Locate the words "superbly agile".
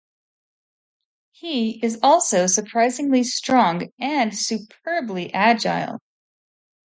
4.35-5.99